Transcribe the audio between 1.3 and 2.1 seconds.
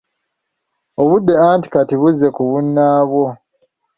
anti kati